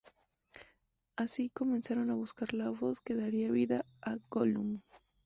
[1.15, 4.81] Así, comenzaron a buscar la voz que daría vida a Gollum.